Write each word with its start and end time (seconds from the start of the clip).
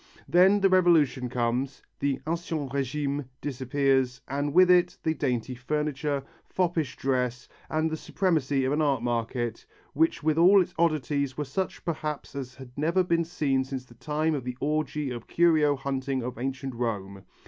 then, 0.27 0.59
the 0.61 0.67
Revolution 0.69 1.29
comes, 1.29 1.83
the 1.99 2.19
ancien 2.25 2.67
régime 2.69 3.23
disappears 3.39 4.19
and 4.27 4.51
with 4.51 4.71
it 4.71 4.97
the 5.03 5.13
dainty 5.13 5.53
furniture, 5.53 6.23
foppish 6.43 6.95
dress, 6.97 7.47
and 7.69 7.87
the 7.91 7.95
supremacy 7.95 8.65
of 8.65 8.73
an 8.73 8.81
art 8.81 9.03
market 9.03 9.63
which 9.93 10.23
with 10.23 10.39
all 10.39 10.59
its 10.59 10.73
oddities 10.79 11.37
were 11.37 11.45
such 11.45 11.85
perhaps 11.85 12.33
as 12.35 12.55
had 12.55 12.71
never 12.75 13.03
been 13.03 13.23
seen 13.23 13.63
since 13.63 13.85
the 13.85 13.93
time 13.93 14.33
of 14.33 14.43
the 14.43 14.57
orgy 14.59 15.11
of 15.11 15.27
curio 15.27 15.75
hunting 15.75 16.23
of 16.23 16.39
Ancient 16.39 16.73
Rome. 16.73 17.23